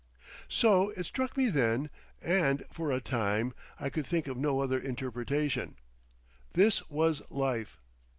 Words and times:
So 0.49 0.89
it 0.89 1.05
struck 1.05 1.37
me 1.37 1.49
then, 1.51 1.91
and 2.23 2.65
for 2.71 2.91
a 2.91 2.99
time 2.99 3.53
I 3.79 3.91
could 3.91 4.07
think 4.07 4.25
of 4.25 4.35
no 4.35 4.59
other 4.59 4.79
interpretation. 4.79 5.75
This 6.53 6.81
was 6.89 7.21
Life! 7.29 7.77